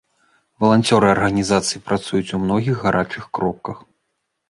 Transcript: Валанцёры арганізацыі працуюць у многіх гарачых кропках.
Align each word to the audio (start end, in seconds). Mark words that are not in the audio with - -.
Валанцёры 0.63 1.07
арганізацыі 1.15 1.83
працуюць 1.91 2.35
у 2.41 2.43
многіх 2.49 2.83
гарачых 2.89 3.33
кропках. 3.41 3.77